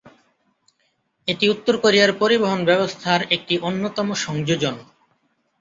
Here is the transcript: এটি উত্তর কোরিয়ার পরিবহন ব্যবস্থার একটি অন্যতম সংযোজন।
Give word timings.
এটি 1.27 1.45
উত্তর 1.49 1.75
কোরিয়ার 1.77 2.11
পরিবহন 2.13 2.59
ব্যবস্থার 2.65 3.21
একটি 3.35 3.55
অন্যতম 3.61 4.07
সংযোজন। 4.23 4.75